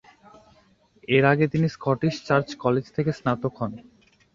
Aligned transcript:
এর 1.07 1.23
আগে 1.31 1.45
তিনি 1.47 1.67
স্কটিশ 1.75 2.15
চার্চ 2.27 2.47
কলেজ 2.63 2.85
থেকে 2.95 3.11
স্নাতক 3.19 3.53
হন। 3.59 3.71